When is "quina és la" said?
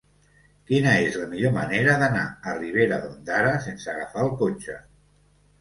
0.71-1.27